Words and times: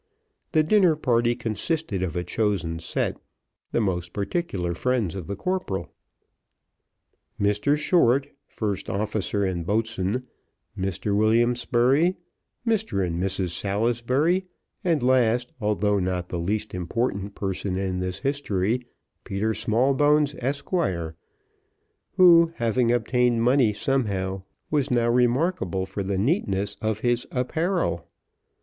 The 0.53 0.63
dinner 0.63 0.95
party 0.95 1.35
consisted 1.35 2.01
of 2.01 2.15
a 2.15 2.23
chosen 2.23 2.79
set, 2.79 3.21
the 3.71 3.79
most 3.79 4.13
particular 4.13 4.73
friends 4.73 5.13
of 5.13 5.27
the 5.27 5.35
corporal. 5.35 5.93
Mr 7.39 7.77
Short, 7.77 8.25
first 8.47 8.89
officer 8.89 9.45
and 9.45 9.63
boatswain, 9.63 10.25
Mr 10.75 11.15
William 11.15 11.53
Spurey, 11.53 12.15
Mr 12.65 13.05
and 13.05 13.21
Mrs 13.21 13.49
Salisbury; 13.51 14.47
and 14.83 15.03
last, 15.03 15.51
although 15.61 15.99
not 15.99 16.29
the 16.29 16.39
least 16.39 16.73
important 16.73 17.35
person 17.35 17.77
in 17.77 17.99
this 17.99 18.21
history, 18.21 18.81
Peter 19.23 19.53
Smallbones, 19.53 20.33
Esquire, 20.39 21.15
who 22.17 22.51
having 22.55 22.91
obtained 22.91 23.43
money 23.43 23.71
somehow, 23.71 24.41
was 24.71 24.89
now 24.89 25.09
remarkable 25.11 25.85
for 25.85 26.01
the 26.01 26.17
neatness 26.17 26.75
of 26.81 27.01
his 27.01 27.27
apparel. 27.29 28.07